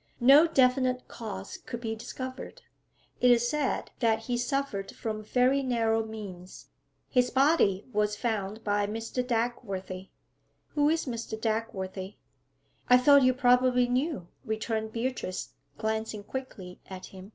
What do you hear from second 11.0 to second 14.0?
Mr. Dagworthy?' 'I thought you probably